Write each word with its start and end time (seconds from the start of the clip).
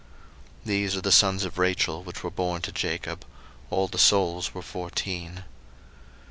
01:046:022 0.61 0.65
These 0.65 0.95
are 0.97 1.01
the 1.01 1.11
sons 1.11 1.45
of 1.45 1.59
Rachel, 1.59 2.01
which 2.01 2.23
were 2.23 2.31
born 2.31 2.63
to 2.63 2.71
Jacob: 2.71 3.23
all 3.69 3.87
the 3.87 3.99
souls 3.99 4.51
were 4.51 4.63
fourteen. 4.63 5.43